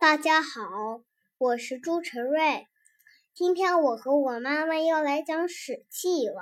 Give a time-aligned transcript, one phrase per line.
[0.00, 1.04] 大家好，
[1.36, 2.66] 我是朱晨瑞。
[3.34, 6.40] 今天我和我妈妈要来讲《史记》了。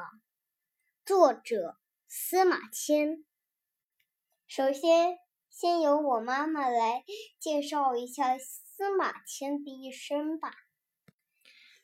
[1.04, 1.76] 作者
[2.06, 3.24] 司马迁。
[4.46, 5.18] 首先，
[5.50, 7.02] 先由我妈妈来
[7.40, 10.52] 介绍一下司马迁的一生吧。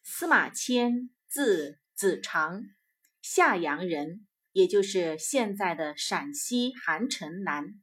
[0.01, 2.63] 司马迁，字子长，
[3.21, 7.83] 夏阳人，也就是现在的陕西韩城南。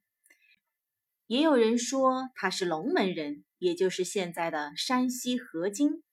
[1.31, 3.45] 也有人说他是龙门人。
[3.57, 6.03] 也就是现在的山西河津，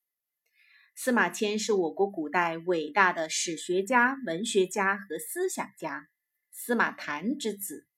[0.95, 6.09] 司马迁是我国古代伟大的史学家、文学家和思想家，
[6.53, 7.89] 司马谈之子。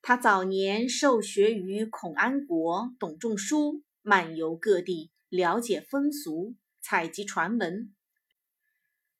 [0.00, 7.92] 他早年受学于孔安国、董仲舒，漫游各地，了解风俗，采集传闻。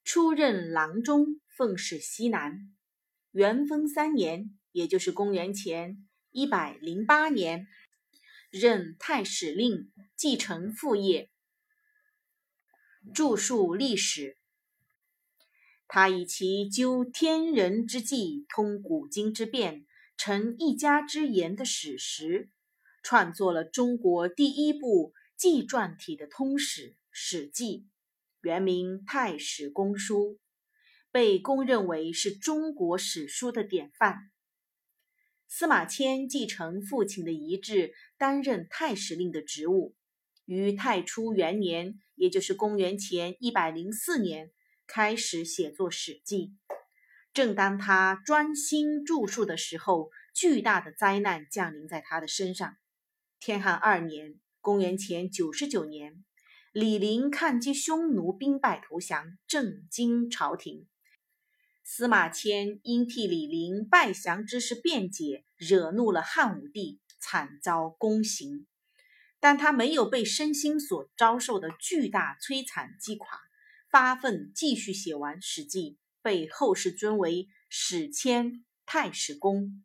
[0.02, 2.72] 出任郎中，奉使西南。
[3.32, 7.66] 元丰三年，也就是公元前一百零八年。
[8.50, 11.30] 任太史令，继承父业，
[13.14, 14.36] 著述历史。
[15.88, 19.86] 他以其究天人之际，通古今之变，
[20.18, 22.50] 成一家之言的史实，
[23.02, 27.78] 创作了中国第一部纪传体的通史《史记》，
[28.42, 30.32] 原名《太史公书》，
[31.10, 34.30] 被公认为是中国史书的典范。
[35.48, 39.94] 司马迁继承父亲的遗志，担任太史令的职务。
[40.44, 44.50] 于太初元年，也就是公元前一百零四年，
[44.86, 46.48] 开始写作《史记》。
[47.32, 52.76] 正当他专心著述的时候，巨大的灾难降临在他的身上。
[53.40, 56.24] 天汉二年，公元前九十九年，
[56.72, 60.86] 李陵抗击匈奴，兵败投降，震惊朝廷。
[61.88, 68.66] 司马迁因替李陵败降之事辩解，惹怒了汉武帝，惨遭宫刑。
[69.38, 73.38] 但他没有被身心所遭受的巨大摧残击垮，
[73.88, 75.92] 发奋继续写完《史记》，
[76.22, 79.84] 被后世尊为史迁太史公。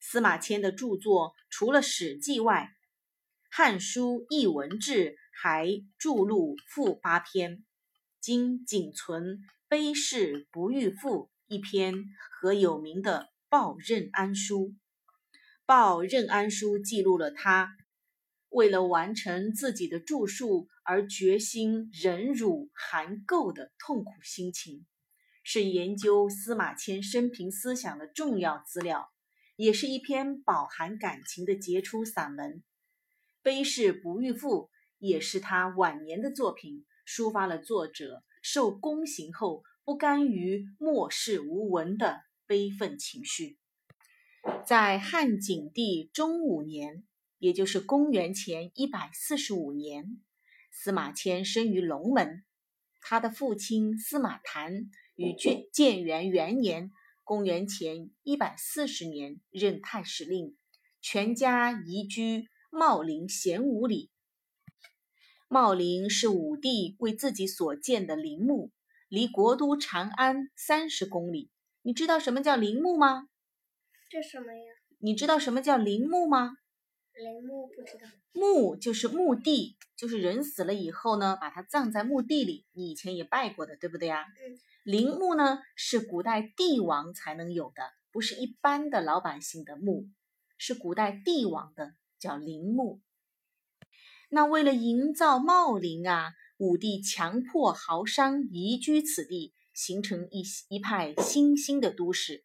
[0.00, 2.70] 司马迁的著作除了《史记》外，
[3.50, 5.68] 《汉书·艺文志》还
[5.98, 7.62] 著录赋八篇，
[8.18, 9.22] 今仅存。
[9.72, 11.08] 《悲士不遇赋》
[11.46, 11.94] 一篇
[12.30, 14.68] 和有名的《报任安书》，
[15.64, 17.74] 《报任安书》记录了他
[18.50, 24.84] 为了完成自己的著述而决心忍辱含垢的痛苦心情，
[25.42, 29.10] 是研究司马迁生平思想的重要资料，
[29.56, 32.56] 也是一篇饱含感情的杰出散文。
[33.40, 34.64] 《悲士不遇赋》
[34.98, 38.22] 也是他晚年的作品，抒发了作者。
[38.42, 43.56] 受宫刑后不甘于末世无闻的悲愤情绪，
[44.66, 47.04] 在汉景帝中五年，
[47.38, 50.20] 也就是公元前一百四十五年，
[50.70, 52.44] 司马迁生于龙门。
[53.00, 56.92] 他的父亲司马谈于建建元元年
[57.24, 60.56] （公元前一百四十年）任太史令，
[61.00, 64.11] 全家移居茂陵贤武里。
[65.52, 68.70] 茂陵是武帝为自己所建的陵墓，
[69.10, 71.50] 离国都长安三十公里。
[71.82, 73.28] 你知道什么叫陵墓吗？
[74.08, 74.72] 这什么呀？
[74.96, 76.56] 你知道什么叫陵墓吗？
[77.14, 78.08] 陵墓不知道。
[78.32, 82.64] 墓就是墓地，就是人死了以后呢，把它葬在墓地里。
[82.72, 84.24] 你以前也拜过的，对不对呀？
[84.42, 84.58] 嗯。
[84.84, 90.08] 陵墓呢，是古代帝王才能有的，不是一般的老百姓的墓，
[90.56, 93.02] 是古代帝王的，叫陵墓。
[94.34, 102.42] 那为了营造茂陵啊，武帝强迫豪商移居此地，形成一一派新兴的都市。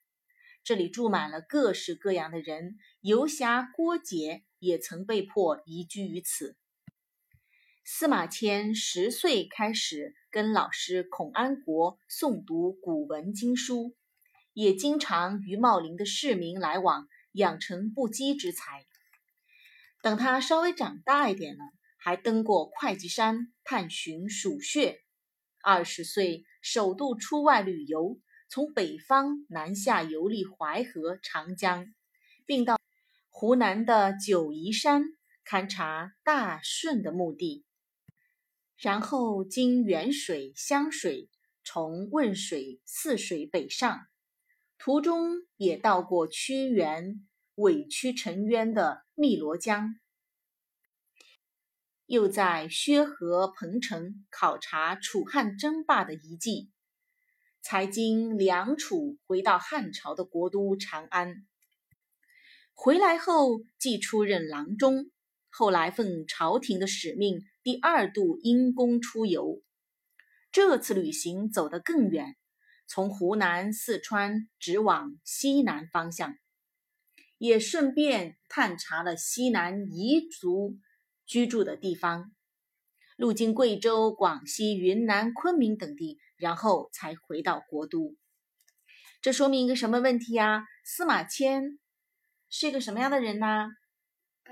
[0.66, 6.58] 这里住满了各式各样的人，游侠郭解也曾被迫移居于此。
[7.86, 13.96] 司马迁十岁开始跟老师孔安国诵读古文经书，
[14.52, 18.86] 也经常与茂陵的市民来往，养成不羁之才。
[20.02, 21.64] 等他稍微长大一点了。
[22.08, 25.02] 还登过会稽山探寻蜀穴，
[25.62, 28.18] 二十岁首度出外旅游，
[28.48, 31.94] 从北方南下游历淮河、长江，
[32.46, 32.80] 并到
[33.30, 35.04] 湖南的九嶷山
[35.46, 37.66] 勘察大舜的墓地，
[38.78, 41.30] 然后经沅水、湘水，
[41.66, 44.08] 从汶水、泗水北上，
[44.78, 50.00] 途中也到过屈原委曲沉冤的汨罗江。
[52.08, 56.72] 又在薛河、彭城考察楚汉争霸的遗迹，
[57.62, 61.46] 才经梁楚回到汉朝的国都长安。
[62.74, 65.12] 回来后，即出任郎中，
[65.50, 69.62] 后来奉朝廷的使命，第二度因公出游。
[70.50, 72.38] 这次旅行走得更远，
[72.88, 76.38] 从湖南、四川直往西南方向，
[77.38, 80.78] 也顺便探查了西南彝族
[81.28, 82.32] 居住的地方，
[83.18, 88.16] 路经贵州、广西、云南、昆明等地，然后才回到国都。
[89.22, 90.64] 这说明一个什么问题呀？
[90.86, 91.78] 司马迁
[92.50, 93.68] 是一个什么样的人呢？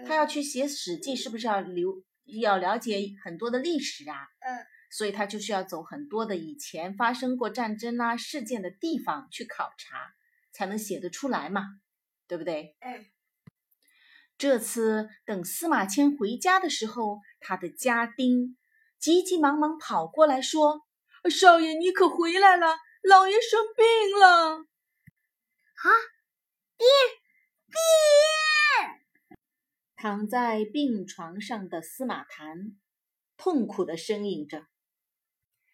[0.06, 4.28] 他要去写《史记》，是不是要留要了解很多的历史啊？
[4.42, 10.14] 嗯，所以他就是要走很多的以前发生过战争啊事件的地方去考察，
[10.52, 11.62] 才能写得出来嘛，
[12.28, 12.76] 对不对？
[12.82, 13.06] 嗯。
[14.38, 18.58] 这次等司马迁回家的时候，他的家丁
[19.00, 20.82] 急急忙忙跑过来说
[21.32, 24.66] ：“少爷，你可回来了，老爷生病了。”
[25.76, 25.88] 啊，
[26.78, 26.86] 爹
[27.68, 29.38] 爹！
[29.96, 32.78] 躺在病床上的司马谈
[33.38, 34.68] 痛苦地呻吟着，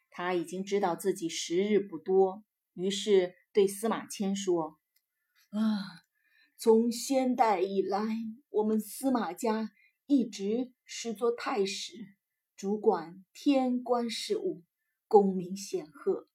[0.09, 2.43] 他已经知道自己时日不多，
[2.73, 4.79] 于是对司马迁说
[5.51, 6.05] ：“啊，
[6.63, 8.05] 从先代以来，
[8.51, 9.71] 我们司马家
[10.05, 11.93] 一直是做太史，
[12.55, 14.61] 主管天官事务，
[15.07, 16.27] 功名显赫。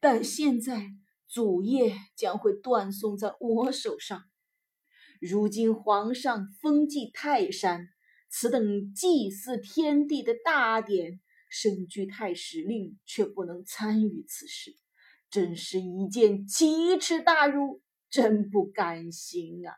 [0.00, 0.90] 但现在
[1.28, 4.24] 祖业将会断送在我手上。”
[5.22, 7.90] 如今皇上封祭泰山，
[8.28, 14.74] 此等祭祀天地的大典，身居太史令却不能参与此事，
[15.30, 17.80] 真是一件奇耻大辱，
[18.14, 19.74] 真不甘心啊！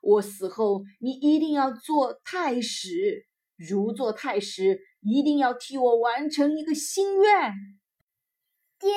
[0.00, 7.52] 我死后，你一定要做太史，如做太史，一定要替我完成一个心愿。
[8.78, 8.88] 爹，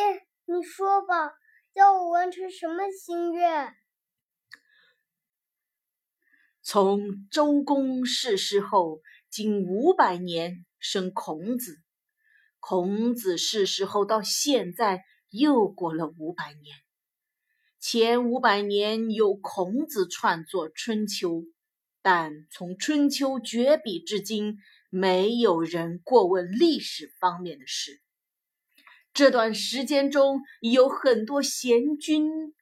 [0.46, 1.32] 你说吧，
[1.74, 3.74] 要我完成什么心愿？
[6.62, 9.02] 从周公逝世后，
[9.32, 11.82] 经五百年生孔子。
[12.60, 16.78] 孔子逝世后到现在又过了五百年。
[17.92, 21.38] 前五百年有孔子创作《春秋》，
[22.04, 24.60] 但从春秋绝笔至今，
[24.92, 28.00] 没有人过问历史方面的事。
[29.12, 32.54] 这段时间中有很多贤君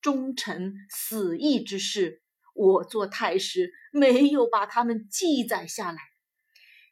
[0.00, 2.22] 忠臣死义之事。
[2.54, 5.98] 我做太师，没有把他们记载下来。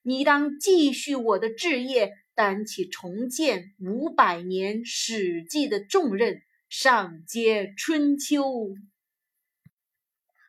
[0.03, 6.43] 你当继续我的志业，担起重建五百年《史记》的重任，
[6.77, 8.43] 上接《春秋》。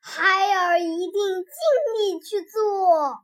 [0.01, 0.23] 孩
[0.55, 3.23] 儿一定尽力去做。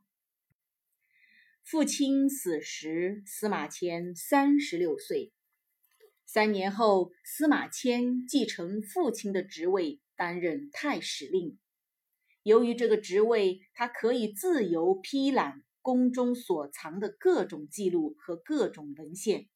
[1.64, 5.34] 父亲死时，司马迁三十六岁。
[6.28, 11.58] 三年后，司马迁继承父亲的职位，担任太史令。
[12.44, 19.50] 由于这个职位，他可以自由批览宫中所藏的各种记录和各种文献。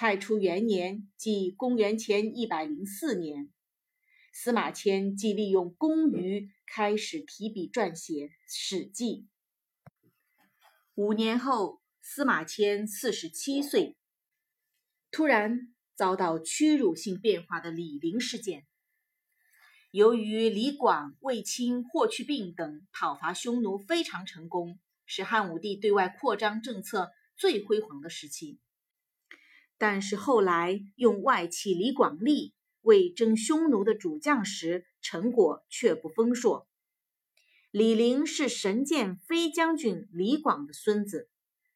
[0.00, 3.50] 太初元年，即公元前一百零四年，
[4.32, 9.26] 司马迁即利用公余开始提笔撰写《史记》。
[10.94, 13.98] 五年后，司马迁四十七岁，
[15.10, 18.66] 突然遭到屈辱性变化的李陵事件。
[19.90, 28.58] 由于李广、卫青、霍去病等讨伐匈奴非常成功，是汉武帝对外扩张政策最辉煌的时期。
[29.80, 36.68] 但是后来用外戚李广利为征匈奴的主将时，成果却不丰硕。
[37.70, 41.30] 李陵是神剑飞将军李广的孙子，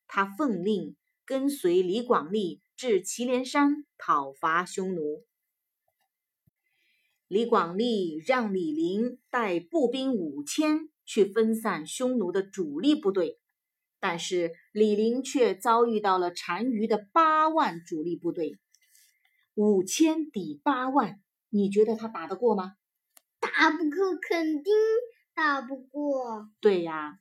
[0.06, 5.24] 他奉令跟随李广利至祁连山讨伐匈奴。
[7.26, 13.38] 李广利让李陵带步兵五千去分散匈奴的主力部队，
[14.06, 18.58] 但是李陵却遭遇到了单于的八万主力部队。
[19.54, 22.74] 五千抵八万，你觉得他打得过吗？
[23.40, 24.74] 打不过，肯定
[25.32, 26.50] 打不过。
[26.60, 27.18] 对呀，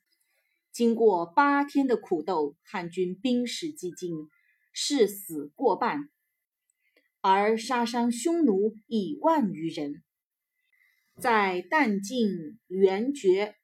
[0.74, 4.28] 经过八天的苦斗，汉军兵士几尽，
[4.74, 6.10] 士死过半。
[7.22, 10.04] 而杀伤匈奴以万余人，
[11.18, 13.56] 在弹尽援绝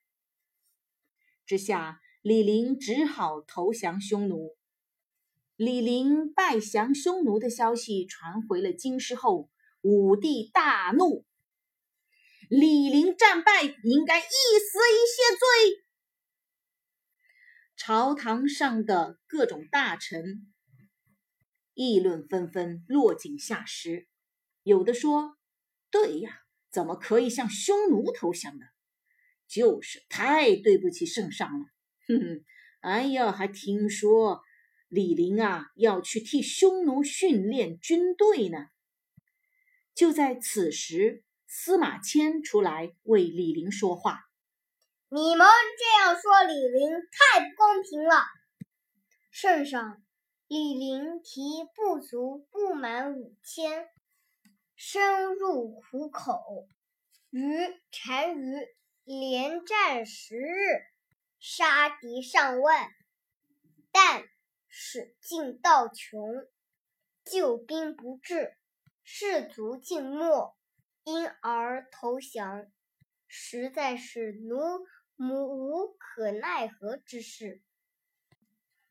[1.44, 4.54] 之下，李陵只好投降匈奴。
[5.56, 9.48] 李陵败降匈奴的消息传回了京师后，
[9.80, 11.24] 武帝大怒，
[12.50, 15.82] 李陵战败，应该一死一谢罪。
[17.74, 20.46] 朝堂上的各种大臣。
[21.72, 24.06] 议论纷纷，落井下石。
[24.62, 25.38] 有的说
[25.90, 28.66] ：“对呀，怎么可以向匈奴投降呢？”
[29.48, 31.64] 就是太对不起圣上了。
[32.10, 32.44] 哼哼，
[32.80, 34.42] 哎呀，还听说
[34.88, 38.66] 李陵啊要去替匈奴训练军队呢。
[39.94, 44.20] 就在此时，司马迁出来为李陵说话
[45.10, 45.46] ：“你们
[45.78, 48.24] 这样说李陵太不公平了。
[49.30, 50.02] 圣上，
[50.48, 51.40] 李陵提
[51.74, 53.88] 不足不满五千，
[54.74, 56.66] 深入虎口，
[57.30, 57.58] 与
[58.04, 58.56] 单于
[59.04, 60.82] 连战十日，
[61.40, 62.90] 杀敌上万，
[63.90, 64.22] 但
[64.68, 66.46] 使尽道穷，
[67.24, 68.56] 救兵不至。”
[69.02, 70.54] 士卒尽没，
[71.02, 72.66] 因而投降，
[73.26, 74.56] 实在是奴
[75.16, 77.60] 母无可奈何之事。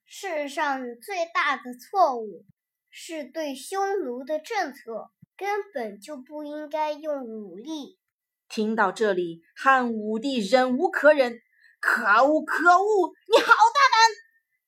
[0.06, 2.46] 世上最大的错误
[2.90, 7.98] 是对匈奴的政策根本就不应该用武力。
[8.50, 11.40] 听到这里，汉武帝忍无可忍
[11.80, 13.14] ：“可恶，可恶！
[13.28, 14.12] 你好大胆，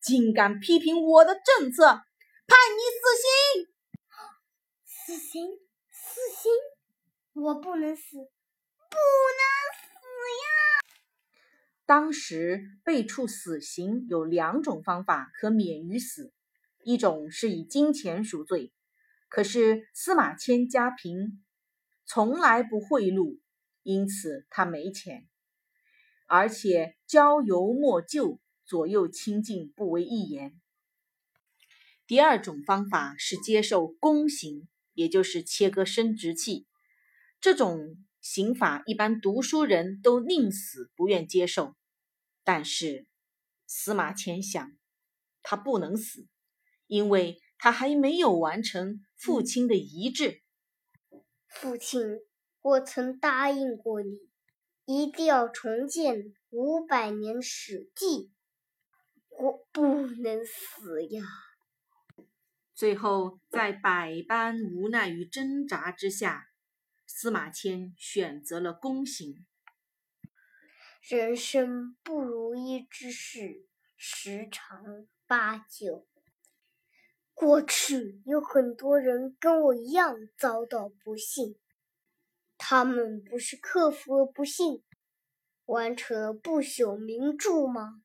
[0.01, 3.67] 竟敢批评我的政策，判你死刑！”
[4.85, 5.47] 死刑，
[5.89, 6.51] 死刑！
[7.33, 9.41] 我不能死，不能
[9.75, 9.87] 死
[10.41, 10.79] 呀！
[11.85, 16.33] 当时被处死刑有两种方法可免于死，
[16.83, 18.71] 一种是以金钱赎罪，
[19.27, 21.43] 可是司马迁家贫，
[22.05, 23.39] 从来不贿赂，
[23.83, 25.27] 因此他没钱，
[26.31, 30.59] 而且交游莫救，左右亲近不为一言。
[32.07, 34.67] 第二种方法是接受宫刑。
[34.93, 36.67] 也就是切割生殖器，
[37.39, 41.75] 这种刑法一般读书人都宁死不愿接受。
[42.43, 43.07] 但是
[43.65, 44.77] 司马迁想，
[45.41, 46.27] 他不能死，
[46.87, 50.41] 因为他还没有完成父亲的遗志。
[51.47, 52.01] 父亲，
[52.61, 54.17] 我曾答应过你，
[54.93, 58.33] 一定要重建五百年史记，
[59.29, 61.23] 我不能死呀。
[62.73, 66.47] 最后，在百般无奈与挣扎之下，
[67.05, 69.45] 司马迁选择了宫刑。
[71.01, 76.05] 人生不如意之事十常八九。
[77.33, 81.55] 过去有很多人跟我一样遭到不幸，
[82.63, 84.83] 他们不是克服了不幸，
[85.65, 88.03] 完成了不朽名著吗？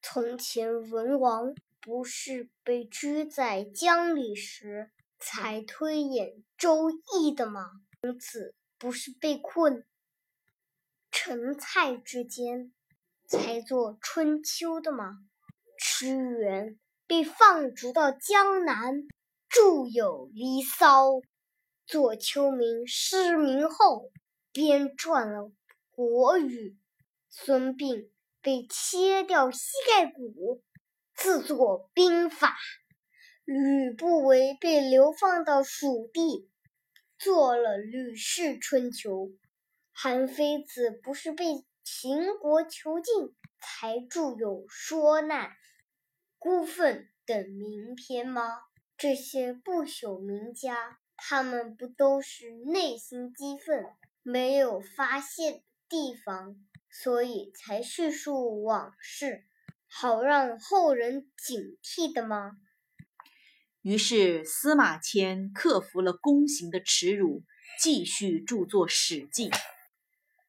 [0.00, 1.54] 从前文王。
[1.84, 7.72] 不是被拘在江里时才推演《周易》的吗？
[8.02, 9.84] 孔子不是被困
[11.10, 12.72] 陈蔡之间
[13.26, 15.18] 才做《春秋》的吗？
[15.76, 19.08] 屈原被放逐到江南，
[19.48, 21.08] 著有《离骚》；
[21.92, 24.10] 左丘明失明后
[24.50, 25.40] 编撰了
[25.90, 26.70] 《国语》；
[27.28, 28.08] 孙膑
[28.40, 30.62] 被切掉膝盖骨。
[31.14, 32.56] 自作兵法，
[33.44, 36.48] 吕不韦被流放到蜀地，
[37.18, 39.26] 做了《吕氏春秋》；
[39.92, 41.44] 韩非子不是被
[41.84, 45.48] 秦国囚禁，才著有《说难》
[46.38, 46.96] 《孤愤》
[47.26, 48.62] 等名篇吗？
[48.96, 53.84] 这些不朽名家，他们不都是内心激愤，
[54.22, 56.56] 没有发泄地方，
[56.90, 59.44] 所以才叙述往事。
[59.88, 62.52] 好让后人警惕的吗？
[63.82, 67.42] 于是司马迁克服了宫刑的耻辱，
[67.80, 69.50] 继续著作《史记》。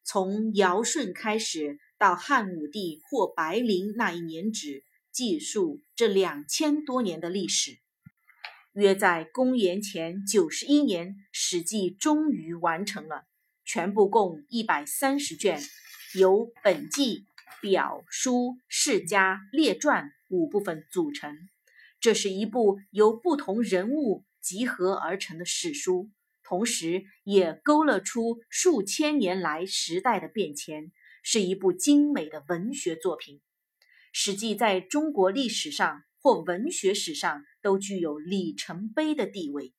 [0.05, 7.79] 从尧舜开始，到汉武帝获白陵那一年止，记述这两千多年的历史。
[8.73, 13.25] 约在公元前九十一年，《史记》终于完成了，
[13.63, 15.61] 全部共一百三十卷，
[16.15, 17.25] 由本纪。
[17.61, 21.47] 表书世家列传五部分组成，
[22.01, 26.09] 这是一部由不同人物集合而成的史书，
[26.43, 30.91] 同时也勾勒出数千年来时代的变迁，
[31.23, 33.37] 是一部精美的文学作品。
[34.11, 39.73] 《史记》在中国历史上或文学史上都具有里程碑的地位。